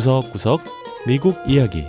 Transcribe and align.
구석구석 0.00 0.62
미국 1.06 1.36
이야기 1.46 1.84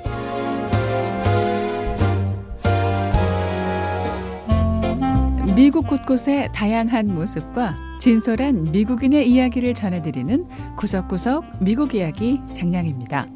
미국 5.55 5.87
곳곳의 5.87 6.49
다양한 6.53 7.15
모습과 7.15 7.77
진솔한 8.01 8.65
미국인의 8.73 9.31
이야기를 9.31 9.73
전해드리는 9.73 10.45
구석구석 10.75 11.63
미국 11.63 11.95
이야기 11.95 12.41
장량입니다. 12.53 13.27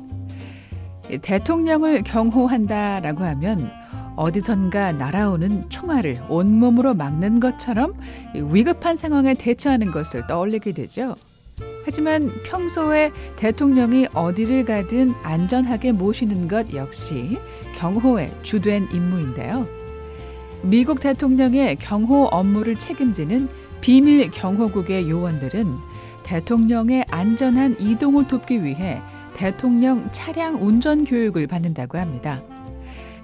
대통령을 1.22 2.04
경호한다라고 2.04 3.24
하면 3.24 3.72
어디선가 4.18 4.92
날아오는 4.92 5.70
총알을 5.70 6.18
온몸으로 6.28 6.96
막는 6.96 7.40
것처럼 7.40 7.94
위급한 8.34 8.98
상황에 8.98 9.36
대처하는 9.36 9.92
것을 9.92 10.28
떠올리게 10.28 10.74
되죠. 10.74 11.16
하지만 11.86 12.32
평소에 12.44 13.12
대통령이 13.36 14.08
어디를 14.12 14.66
가든 14.66 15.14
안전하게 15.22 15.92
모시는 15.92 16.48
것 16.48 16.74
역시 16.74 17.38
경호의 17.76 18.34
주된 18.42 18.90
임무인데요. 18.92 19.68
미국 20.64 21.00
대통령의 21.00 21.76
경호 21.76 22.30
업무를 22.32 22.76
책임지는 22.76 23.48
비밀 23.82 24.32
경호국의 24.32 25.08
요원들은 25.08 25.78
대통령의 26.24 27.06
안전한 27.12 27.76
이동을 27.80 28.28
돕기 28.28 28.64
위해 28.64 29.00
대통령 29.36 30.10
차량 30.12 30.56
운전 30.66 31.06
교육을 31.06 31.46
받는다고 31.46 32.00
합니다. 32.00 32.42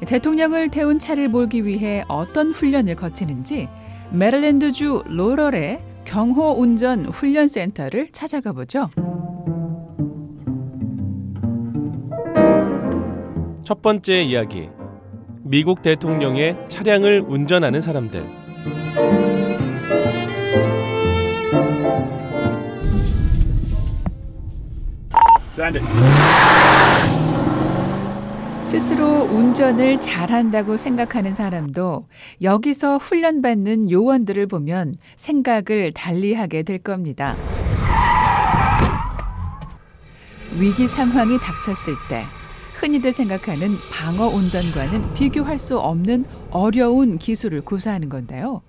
대통령을 0.06 0.70
태운 0.70 1.00
차를 1.00 1.30
몰기 1.30 1.66
위해 1.66 2.04
어떤 2.08 2.52
훈련을 2.52 2.96
거치는지 2.96 3.68
메릴랜드주 4.12 5.04
로럴의 5.08 5.91
경호 6.12 6.60
운전 6.60 7.06
훈련 7.06 7.48
센터를 7.48 8.10
찾아가 8.12 8.52
보죠. 8.52 8.90
첫 13.64 13.82
번째 13.82 14.22
이야기. 14.22 14.70
미국 15.42 15.82
대통령의 15.82 16.66
차량을 16.68 17.24
운전하는 17.26 17.80
사람들 17.80 18.28
스스로 28.72 29.24
운전을 29.24 30.00
잘한다고 30.00 30.78
생각하는 30.78 31.34
사람도 31.34 32.08
여기서 32.42 33.00
훈련받는 33.00 33.92
요원들을 33.92 34.48
보면 34.48 34.96
생각을 35.18 35.92
달리하게 35.94 36.64
될 36.64 36.78
겁니다. 36.78 37.36
위기 40.58 40.88
상황이 40.88 41.38
닥쳤을 41.38 41.96
때 42.10 42.24
흔히들 42.80 43.12
생각하는 43.12 43.76
방어 43.92 44.28
운전과는 44.28 45.16
비교할 45.16 45.60
수 45.60 45.78
없는 45.78 46.24
어려운 46.50 47.18
기술을 47.18 47.64
구사하는 47.64 48.08
건데요. 48.08 48.62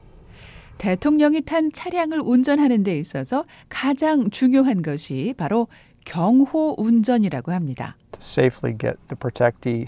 대통령이 0.79 1.43
탄 1.43 1.71
차량을 1.71 2.21
운전하는 2.21 2.83
데 2.83 2.99
있어서 2.99 3.45
가장 3.69 4.31
중요한 4.31 4.83
것이 4.83 5.33
바로 5.39 5.69
경호 6.05 6.77
운전이라고 6.79 7.53
합니다. 7.53 7.97
safely 8.19 8.77
get 8.79 8.97
the 9.09 9.17
protectee 9.19 9.87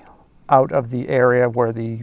out 0.52 0.74
of 0.74 0.90
the 0.90 1.06
area 1.08 1.48
where 1.48 1.72
the 1.72 2.02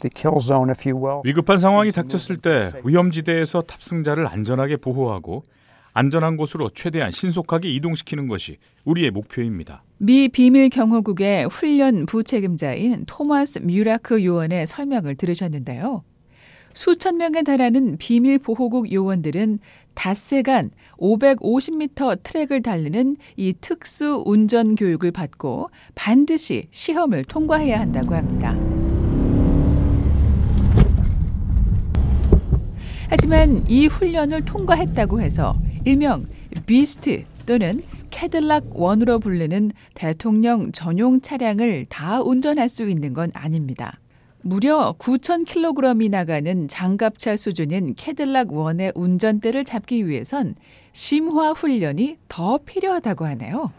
the 0.00 0.10
kill 0.14 0.40
zone, 0.40 0.70
if 0.70 0.88
you 0.88 0.98
will. 1.00 1.20
위급한 1.24 1.56
상황이 1.58 1.90
닥쳤을 1.90 2.36
때 2.36 2.70
위험지대에서 2.84 3.62
탑승자를 3.62 4.26
안전하게 4.26 4.76
보호하고 4.76 5.44
안전한 5.92 6.36
곳으로 6.36 6.70
최대한 6.70 7.12
신속하게 7.12 7.68
이동시키는 7.68 8.26
것이 8.26 8.58
우리의 8.84 9.10
목표입니다. 9.12 9.84
미 9.98 10.28
비밀 10.28 10.68
경호국의 10.68 11.46
훈련 11.46 12.04
부책임자인 12.06 13.04
토마스 13.06 13.60
뮤라크 13.60 14.22
요원의 14.24 14.66
설명을 14.66 15.14
들으셨는데요. 15.14 16.02
수천 16.74 17.16
명에 17.16 17.42
달하는 17.42 17.96
비밀 17.98 18.38
보호국 18.38 18.92
요원들은 18.92 19.60
닷새간 19.94 20.70
550m 20.98 22.22
트랙을 22.22 22.62
달리는 22.62 23.16
이 23.36 23.54
특수 23.60 24.22
운전 24.26 24.74
교육을 24.74 25.12
받고 25.12 25.70
반드시 25.94 26.66
시험을 26.70 27.24
통과해야 27.24 27.80
한다고 27.80 28.14
합니다. 28.14 28.54
하지만 33.08 33.64
이 33.68 33.86
훈련을 33.86 34.44
통과했다고 34.44 35.20
해서 35.20 35.56
일명 35.84 36.26
Beast 36.66 37.24
또는 37.46 37.82
Cadillac 38.10 38.70
One으로 38.74 39.18
부르는 39.18 39.72
대통령 39.94 40.72
전용 40.72 41.20
차량을 41.20 41.86
다 41.88 42.20
운전할 42.20 42.68
수 42.68 42.88
있는 42.88 43.12
건 43.12 43.30
아닙니다. 43.34 43.98
무려 44.46 44.94
9,000kg이 44.98 46.10
나가는 46.10 46.68
장갑차 46.68 47.34
수준인 47.38 47.94
Cadillac 47.94 48.52
One의 48.52 48.92
운전대를 48.94 49.64
잡기 49.64 50.06
위해선 50.06 50.54
심화 50.92 51.52
훈련이 51.52 52.18
더 52.28 52.58
필요하다고 52.58 53.24
하네요. 53.24 53.72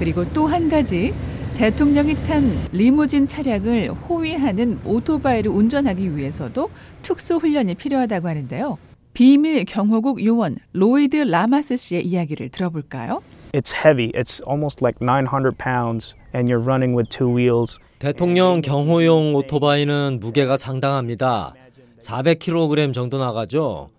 그리고 0.00 0.28
또 0.32 0.48
한 0.48 0.68
가지 0.68 1.14
대통령이 1.54 2.16
탄 2.26 2.50
리무진 2.72 3.28
차량을 3.28 3.92
호위하는 3.92 4.80
오토바이를 4.84 5.52
운전하기 5.52 6.16
위해서도 6.16 6.68
특수 7.02 7.36
훈련이 7.36 7.76
필요하다고 7.76 8.26
하는데요. 8.26 8.78
비밀 9.12 9.64
경호국 9.64 10.24
요원 10.24 10.56
로이드 10.72 11.18
라마스 11.18 11.76
씨의 11.76 12.04
이야기를 12.04 12.48
들어볼까요? 12.48 13.22
It's 13.54 13.70
heavy. 13.70 14.10
It's 14.14 14.40
almost 14.40 14.82
like 14.82 15.00
900 15.00 15.56
pounds, 15.56 16.16
and 16.34 16.48
you're 16.48 16.58
running 16.58 16.92
with 16.92 17.08
two 17.08 17.30
wheels. 17.32 17.78
대통령 18.00 18.60
경호용 18.60 19.36
오토바이는 19.36 20.18
무게가 20.20 20.56
상당합니다. 20.56 21.54
400kg 22.00 22.92
정도 22.92 23.18
나가죠. 23.18 23.90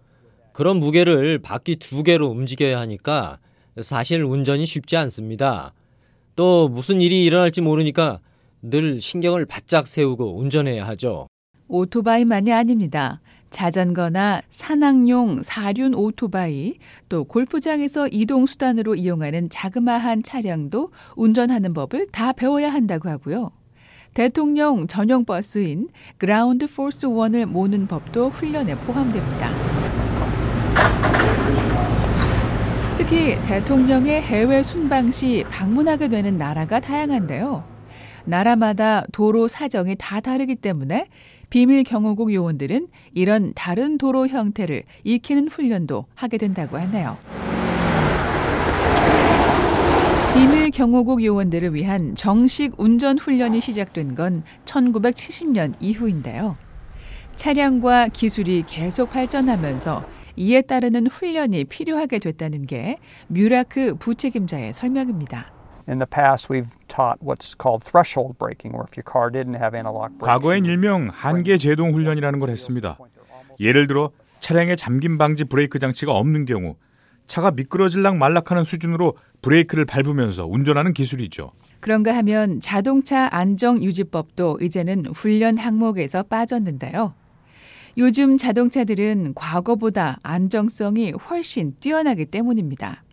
그런 0.51 0.81
무게를 0.81 1.39
바퀴 1.39 1.77
두 1.77 2.03
개로 2.03 2.27
움직여야 2.27 2.77
하니까 2.81 3.39
사실 3.79 4.25
운전이 4.25 4.65
쉽지 4.65 4.97
않습니다. 4.97 5.73
또 6.35 6.67
무슨 6.67 6.99
일이 6.99 7.23
일어날지 7.23 7.61
모르니까 7.61 8.19
늘 8.61 8.99
신경을 8.99 9.45
바짝 9.45 9.87
세우고 9.87 10.37
운전해야 10.37 10.85
하죠. 10.87 11.27
오토바이만이 11.69 12.51
아닙니다. 12.51 13.21
자전거나 13.55 14.41
산악용 14.49 15.41
사륜 15.41 15.95
오토바이, 15.95 16.73
또 17.07 17.23
골프장에서 17.23 18.09
이동 18.09 18.45
수단으로 18.45 18.95
이용하는 18.95 19.49
자그마한 19.49 20.23
차량도 20.23 20.91
운전하는 21.15 21.73
법을 21.73 22.07
다 22.11 22.33
배워야 22.33 22.73
한다고 22.73 23.07
하고요. 23.07 23.51
대통령 24.13 24.87
전용 24.87 25.23
버스인 25.23 25.87
Ground 26.17 26.67
Force 26.67 27.05
One을 27.05 27.45
모는 27.45 27.87
법도 27.87 28.31
훈련에 28.31 28.75
포함됩니다. 28.75 29.49
특히 32.97 33.37
대통령의 33.47 34.21
해외 34.21 34.63
순방 34.63 35.11
시 35.11 35.45
방문하게 35.49 36.09
되는 36.09 36.37
나라가 36.37 36.81
다양한데요. 36.81 37.74
나라마다 38.25 39.05
도로 39.11 39.47
사정이 39.47 39.95
다 39.97 40.19
다르기 40.19 40.55
때문에 40.55 41.07
비밀 41.49 41.83
경호국 41.83 42.33
요원들은 42.33 42.87
이런 43.13 43.53
다른 43.55 43.97
도로 43.97 44.27
형태를 44.27 44.83
익히는 45.03 45.47
훈련도 45.47 46.05
하게 46.15 46.37
된다고 46.37 46.77
하네요. 46.77 47.17
비밀 50.33 50.69
경호국 50.69 51.23
요원들을 51.23 51.73
위한 51.73 52.13
정식 52.15 52.77
운전 52.77 53.17
훈련이 53.17 53.61
시작된 53.61 54.15
건 54.15 54.43
1970년 54.65 55.73
이후인데요. 55.79 56.55
차량과 57.35 58.09
기술이 58.09 58.63
계속 58.67 59.11
발전하면서 59.11 60.05
이에 60.37 60.61
따르는 60.61 61.07
훈련이 61.07 61.63
필요하게 61.65 62.19
됐다는 62.19 62.65
게 62.65 62.97
뮤라크 63.27 63.95
부책임자의 63.95 64.73
설명입니다. 64.73 65.54
In 65.87 65.99
the 65.99 66.07
past, 66.07 66.49
we've 66.49 66.73
taught 66.87 67.19
what's 67.21 67.53
called 67.53 67.83
threshold 67.83 68.37
braking, 68.39 68.73
where 68.73 68.85
if 68.89 68.97
your 68.97 69.05
car 69.05 69.29
didn't 69.29 69.53
have 69.53 69.77
anti-lock 69.77 70.17
brakes. 70.17 70.25
과거엔 70.25 70.65
일명 70.65 71.09
한계 71.13 71.57
제동 71.57 71.93
훈련이라는 71.93 72.39
걸 72.39 72.49
했습니다. 72.49 72.97
예를 73.59 73.87
들어 73.87 74.11
차량에 74.39 74.75
잠김 74.75 75.17
방지 75.17 75.43
브레이크 75.43 75.79
장치가 75.79 76.13
없는 76.13 76.45
경우 76.45 76.75
차가 77.27 77.51
미끄러질락 77.51 78.17
말락하는 78.17 78.63
수준으로 78.63 79.15
브레이크를 79.41 79.85
밟으면서 79.85 80.45
운전하는 80.45 80.93
기술이죠. 80.93 81.51
그런가 81.79 82.15
하면 82.17 82.59
자동차 82.59 83.29
안정 83.31 83.83
유지법도 83.83 84.59
이제는 84.61 85.05
훈련 85.07 85.57
항목에서 85.57 86.23
빠졌는데요. 86.23 87.13
요즘 87.97 88.37
자동차들은 88.37 89.33
과거보다 89.35 90.17
안정성이 90.21 91.11
훨씬 91.11 91.75
뛰어나기 91.79 92.25
때문입니다. 92.25 93.04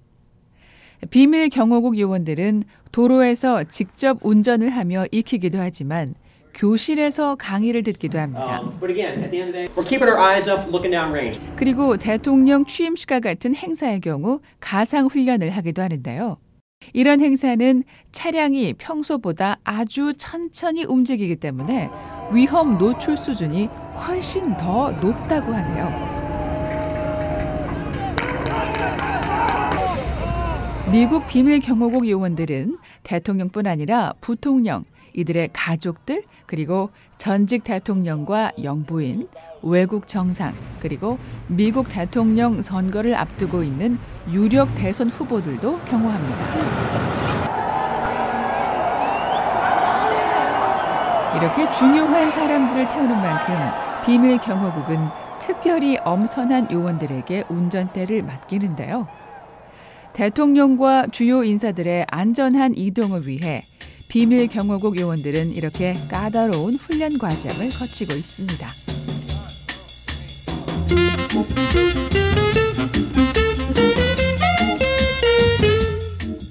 비밀 1.10 1.48
경호국 1.48 1.98
요원들은 1.98 2.62
도로에서 2.92 3.64
직접 3.64 4.18
운전을 4.22 4.70
하며 4.70 5.04
익히기도 5.10 5.58
하지만 5.58 6.14
교실에서 6.54 7.34
강의를 7.36 7.82
듣기도 7.82 8.18
합니다. 8.18 8.60
Um. 8.60 8.72
그리고 11.56 11.96
대통령 11.96 12.66
취임식과 12.66 13.20
같은 13.20 13.56
행사의 13.56 14.00
경우 14.00 14.40
가상 14.60 15.06
훈련을 15.06 15.50
하기도 15.50 15.82
하는데요. 15.82 16.36
이런 16.92 17.20
행사는 17.20 17.84
차량이 18.10 18.74
평소보다 18.74 19.58
아주 19.64 20.12
천천히 20.16 20.84
움직이기 20.84 21.36
때문에 21.36 21.88
위험 22.32 22.76
노출 22.76 23.16
수준이 23.16 23.66
훨씬 23.96 24.56
더 24.56 24.90
높다고 25.00 25.52
하네요. 25.54 26.11
미국 30.92 31.26
비밀 31.26 31.58
경호국 31.58 32.06
요원들은 32.06 32.76
대통령뿐 33.02 33.66
아니라 33.66 34.12
부통령, 34.20 34.84
이들의 35.14 35.48
가족들, 35.54 36.22
그리고 36.44 36.90
전직 37.16 37.64
대통령과 37.64 38.52
영부인, 38.62 39.26
외국 39.62 40.06
정상, 40.06 40.52
그리고 40.80 41.18
미국 41.46 41.88
대통령 41.88 42.60
선거를 42.60 43.14
앞두고 43.14 43.62
있는 43.62 43.96
유력 44.30 44.74
대선 44.74 45.08
후보들도 45.08 45.80
경호합니다. 45.86 46.92
이렇게 51.38 51.70
중요한 51.70 52.30
사람들을 52.30 52.88
태우는 52.88 53.16
만큼 53.16 53.54
비밀 54.04 54.36
경호국은 54.36 55.08
특별히 55.40 55.96
엄선한 56.04 56.70
요원들에게 56.70 57.44
운전대를 57.48 58.24
맡기는데요. 58.24 59.21
대통령과 60.14 61.06
주요 61.08 61.42
인사들의 61.44 62.06
안전한 62.10 62.74
이동을 62.76 63.26
위해 63.26 63.62
비밀 64.08 64.46
경호국 64.46 65.00
요원들은 65.00 65.52
이렇게 65.52 65.94
까다로운 66.08 66.74
훈련 66.74 67.18
과정을 67.18 67.70
거치고 67.70 68.12
있습니다. 68.12 68.68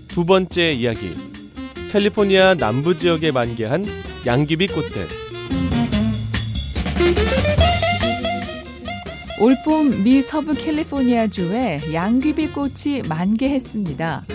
두 0.08 0.26
번째 0.26 0.72
이야기. 0.72 1.14
캘리포니아 1.92 2.56
남부 2.56 2.98
지역에 2.98 3.32
만개한 3.32 3.86
양귀비 4.26 4.68
꽃들. 4.68 5.31
올봄 9.42 10.04
미 10.04 10.22
서부 10.22 10.54
캘리포니아주에 10.54 11.94
양귀비 11.94 12.52
꽃이 12.52 13.02
만개했습니다. 13.10 14.28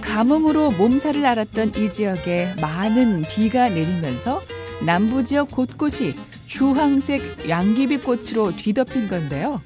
가뭄으로 0.00 0.70
몸살을 0.70 1.26
앓았던 1.26 1.74
이 1.76 1.90
지역에 1.90 2.54
많은 2.58 3.24
비가 3.28 3.68
내리면서 3.68 4.40
남부 4.86 5.22
지역 5.22 5.50
곳곳이 5.50 6.14
주황색 6.46 7.46
양귀비 7.46 7.98
꽃으로 7.98 8.56
뒤덮인 8.56 9.08
건데요. 9.08 9.60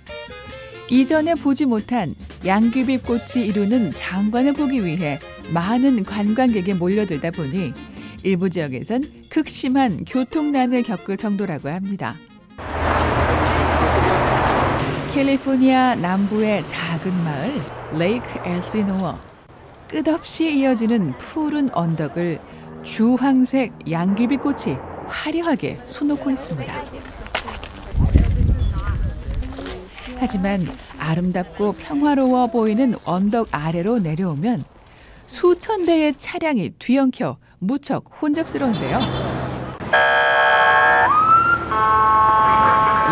이전에 0.90 1.36
보지 1.36 1.66
못한 1.66 2.16
양귀비 2.44 2.98
꽃이 2.98 3.46
이루는 3.46 3.92
장관을 3.92 4.54
보기 4.54 4.84
위해 4.84 5.20
많은 5.52 6.02
관광객이 6.02 6.74
몰려들다 6.74 7.30
보니 7.30 7.72
일부 8.24 8.50
지역에선 8.50 9.28
극심한 9.28 10.04
교통난을 10.04 10.82
겪을 10.82 11.18
정도라고 11.18 11.68
합니다. 11.68 12.16
캘리포니아 15.16 15.94
남부의 15.94 16.68
작은 16.68 17.24
마을 17.24 17.50
레이크 17.92 18.38
엘시노어 18.44 19.18
끝없이 19.88 20.58
이어지는 20.58 21.16
푸른 21.16 21.74
언덕을 21.74 22.38
주황색 22.82 23.90
양귀비 23.90 24.36
꽃이 24.36 24.76
화려하게 25.06 25.78
수놓고 25.84 26.30
있습니다. 26.32 26.70
하지만 30.18 30.68
아름답고 30.98 31.72
평화로워 31.72 32.48
보이는 32.48 32.94
언덕 33.04 33.48
아래로 33.52 34.00
내려오면 34.00 34.64
수천 35.24 35.86
대의 35.86 36.12
차량이 36.18 36.74
뒤엉켜 36.78 37.38
무척 37.58 38.04
혼잡스러운데요. 38.20 39.00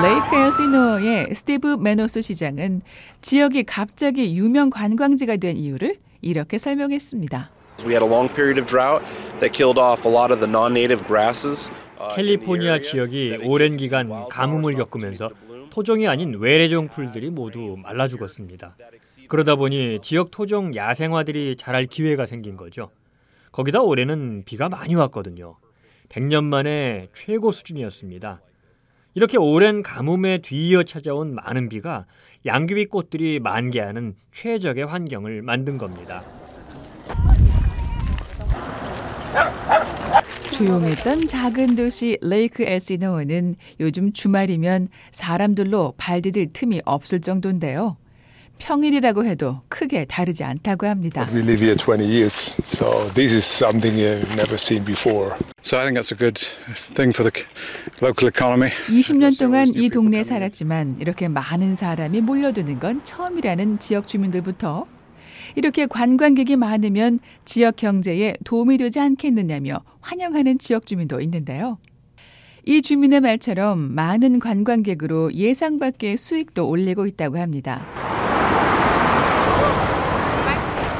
레이크 0.04 0.36
엘시노어의 0.36 1.34
스티브 1.34 1.78
메노스 1.80 2.20
시장은 2.20 2.82
지역이 3.22 3.62
갑자기 3.62 4.36
유명 4.36 4.68
관광지가 4.68 5.36
된 5.36 5.56
이유를 5.56 5.96
이렇게 6.20 6.58
설명했습니다. 6.58 7.50
We 7.86 7.94
had 7.94 8.04
a 8.04 8.12
long 8.12 8.30
period 8.34 8.60
of 8.60 8.66
drought 8.68 9.02
that 9.40 9.56
killed 9.56 9.80
off 9.80 10.06
a 10.06 10.14
lot 10.14 10.30
of 10.30 10.40
the 10.40 10.50
non-native 10.50 11.06
grasses. 11.06 11.72
캘리포니아 12.16 12.80
지역이 12.80 13.38
오랜 13.44 13.78
기간 13.78 14.28
가뭄을 14.28 14.74
겪으면서 14.74 15.30
토종이 15.70 16.06
아닌 16.06 16.34
외래종 16.38 16.88
풀들이 16.88 17.30
모두 17.30 17.74
말라 17.82 18.06
죽었습니다. 18.06 18.76
그러다 19.28 19.56
보니 19.56 20.00
지역 20.02 20.30
토종 20.30 20.74
야생화들이 20.74 21.56
자랄 21.56 21.86
기회가 21.86 22.26
생긴 22.26 22.58
거죠. 22.58 22.90
거기다 23.52 23.80
올해는 23.80 24.42
비가 24.44 24.68
많이 24.68 24.96
왔거든요. 24.96 25.56
100년 26.10 26.44
만에 26.44 27.08
최고 27.14 27.52
수준이었습니다. 27.52 28.42
이렇게 29.14 29.38
오랜 29.38 29.82
가뭄에 29.82 30.38
뒤이어 30.38 30.82
찾아온 30.82 31.34
많은 31.34 31.68
비가 31.68 32.04
양귀비 32.46 32.86
꽃들이 32.86 33.38
만개하는 33.38 34.16
최적의 34.32 34.86
환경을 34.86 35.42
만든 35.42 35.78
겁니다. 35.78 36.24
조용했던 40.52 41.26
작은 41.26 41.76
도시 41.76 42.18
레이크 42.22 42.64
엘시노어는 42.64 43.56
요즘 43.80 44.12
주말이면 44.12 44.88
사람들로 45.10 45.94
발 45.96 46.20
디딜 46.20 46.48
틈이 46.52 46.82
없을 46.84 47.20
정도인데요. 47.20 47.96
평일이라고 48.58 49.24
해도 49.24 49.60
크게 49.68 50.04
다르지 50.06 50.44
않다고 50.44 50.86
합니다. 50.86 51.28
We 51.32 51.42
live 51.42 51.62
here 51.62 51.76
20 51.76 52.04
years, 52.06 52.54
so 52.64 53.10
this 53.14 53.34
is 53.34 53.44
something 53.44 53.96
you've 53.96 54.30
never 54.32 54.54
seen 54.54 54.84
before. 54.84 55.36
So 55.62 55.78
I 55.78 55.84
think 55.84 55.96
that's 55.96 56.12
a 56.12 56.18
good 56.18 56.38
thing 56.94 57.12
for 57.12 57.28
the 57.30 57.44
local 58.02 58.28
economy. 58.28 58.70
20년 58.88 59.38
동안 59.38 59.68
이 59.68 59.88
동네에 59.90 60.22
살았지만 60.22 60.96
이렇게 61.00 61.28
많은 61.28 61.74
사람이 61.74 62.20
몰려드는 62.20 62.80
건 62.80 63.04
처음이라는 63.04 63.78
지역 63.78 64.06
주민들부터 64.06 64.86
이렇게 65.56 65.86
관광객이 65.86 66.56
많으면 66.56 67.20
지역 67.44 67.76
경제에 67.76 68.34
도움이 68.44 68.78
되지 68.78 69.00
않겠느냐며 69.00 69.82
환영하는 70.00 70.58
지역 70.58 70.86
주민도 70.86 71.20
있는데요. 71.20 71.78
이 72.66 72.80
주민의 72.80 73.20
말처럼 73.20 73.78
많은 73.94 74.38
관광객으로 74.38 75.34
예상 75.34 75.78
밖의 75.78 76.16
수익도 76.16 76.66
올리고 76.66 77.06
있다고 77.06 77.38
합니다. 77.38 77.84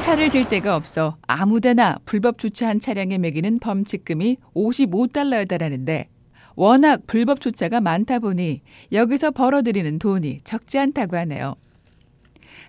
차를 0.05 0.29
댈 0.29 0.47
데가 0.47 0.75
없어 0.75 1.17
아무데나 1.25 1.97
불법 2.05 2.37
주차한 2.37 2.79
차량에 2.79 3.17
매기는 3.17 3.57
범칙금이 3.57 4.37
55달러에 4.55 5.47
달하는데 5.47 6.09
워낙 6.55 7.01
불법 7.07 7.41
주차가 7.41 7.81
많다 7.81 8.19
보니 8.19 8.61
여기서 8.91 9.31
벌어들이는 9.31 9.97
돈이 9.97 10.41
적지 10.43 10.77
않다고 10.77 11.17
하네요. 11.17 11.55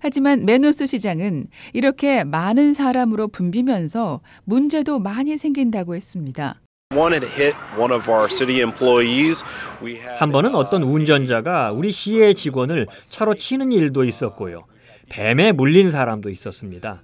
하지만 0.00 0.46
메노스 0.46 0.86
시장은 0.86 1.48
이렇게 1.74 2.24
많은 2.24 2.72
사람으로 2.72 3.28
붐비면서 3.28 4.22
문제도 4.44 4.98
많이 4.98 5.36
생긴다고 5.36 5.94
했습니다. 5.94 6.62
One 6.94 7.12
had 7.12 7.26
hit 7.26 7.54
one 7.78 7.94
of 7.94 8.10
our 8.10 8.30
city 8.30 8.60
employees. 8.62 9.44
We 9.82 9.96
had, 9.96 10.16
한 10.18 10.32
번은 10.32 10.54
어떤 10.54 10.82
uh, 10.82 10.94
운전자가 10.94 11.72
우리 11.72 11.92
시의 11.92 12.34
직원을 12.34 12.86
차로 13.02 13.34
치는 13.34 13.72
일도 13.72 14.04
있었고요. 14.04 14.64
뱀에 15.10 15.52
물린 15.52 15.90
사람도 15.90 16.30
있었습니다. 16.30 17.02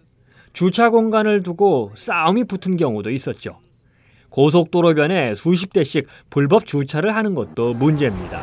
주차 0.52 0.90
공간을 0.90 1.42
두고 1.42 1.92
싸움이 1.94 2.44
붙은 2.44 2.76
경우도 2.76 3.11
있었죠. 3.11 3.59
고속도로변에 4.28 5.35
수십 5.35 5.73
대씩 5.73 6.06
불법 6.30 6.66
주차를 6.66 7.14
하는 7.14 7.35
것도 7.35 7.75
문제입니다. 7.75 8.42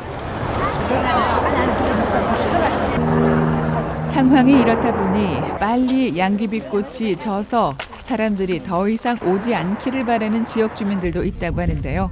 상황이 4.08 4.60
이렇다 4.60 4.92
보니 4.92 5.58
빨리 5.58 6.16
양귀비꽃이 6.16 7.16
져서 7.16 7.76
사람들이 8.02 8.62
더 8.62 8.88
이상 8.88 9.16
오지 9.22 9.54
않기를 9.54 10.04
바라는 10.04 10.44
지역 10.44 10.76
주민들도 10.76 11.24
있다고 11.24 11.60
하는데요. 11.60 12.10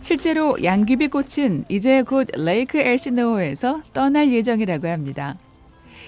실제로 0.00 0.56
양귀비꽃은 0.62 1.66
이제 1.68 2.02
곧 2.02 2.28
레이크 2.36 2.78
엘시노어에서 2.78 3.82
떠날 3.92 4.32
예정이라고 4.32 4.88
합니다. 4.88 5.36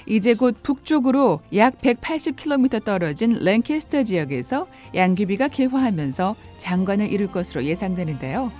이제 0.07 0.35
곧 0.35 0.57
북쪽으로 0.63 1.41
약 1.55 1.81
180km 1.81 2.85
떨어진 2.85 3.33
랭캐스터 3.33 4.05
지역에서 4.05 4.67
양귀비가 4.95 5.49
개화하면서 5.49 6.37
장관을 6.59 7.11
이룰 7.11 7.29
것으로 7.29 7.65
예상되는데요. 7.65 8.53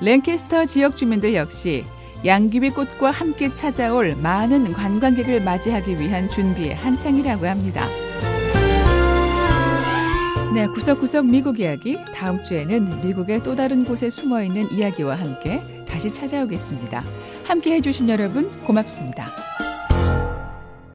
랭캐스터 0.00 0.66
지역 0.66 0.96
주민들 0.96 1.34
역시 1.34 1.84
양귀비 2.24 2.70
꽃과 2.70 3.10
함께 3.10 3.52
찾아올 3.52 4.16
많은 4.16 4.72
관광객을 4.72 5.42
맞이하기 5.42 6.00
위한 6.00 6.30
준비에 6.30 6.72
한창이라고 6.72 7.46
합니다. 7.46 7.86
네, 10.54 10.66
구석구석 10.68 11.26
미국 11.26 11.58
이야기. 11.58 11.98
다음 12.14 12.42
주에는 12.42 13.04
미국의 13.04 13.42
또 13.42 13.56
다른 13.56 13.84
곳에 13.84 14.08
숨어 14.08 14.42
있는 14.42 14.70
이야기와 14.70 15.16
함께 15.16 15.60
다시 15.86 16.12
찾아오겠습니다. 16.12 17.04
함께 17.44 17.74
해주신 17.74 18.08
여러분 18.08 18.48
고맙습니다. 18.64 19.53